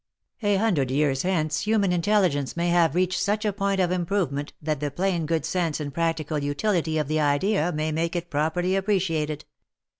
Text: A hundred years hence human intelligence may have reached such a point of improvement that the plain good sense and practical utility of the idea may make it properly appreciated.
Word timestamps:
A 0.41 0.55
hundred 0.55 0.89
years 0.89 1.21
hence 1.21 1.59
human 1.67 1.91
intelligence 1.91 2.57
may 2.57 2.69
have 2.69 2.95
reached 2.95 3.21
such 3.21 3.45
a 3.45 3.53
point 3.53 3.79
of 3.79 3.91
improvement 3.91 4.51
that 4.59 4.79
the 4.79 4.89
plain 4.89 5.27
good 5.27 5.45
sense 5.45 5.79
and 5.79 5.93
practical 5.93 6.39
utility 6.39 6.97
of 6.97 7.07
the 7.07 7.19
idea 7.19 7.71
may 7.71 7.91
make 7.91 8.15
it 8.15 8.31
properly 8.31 8.75
appreciated. 8.75 9.45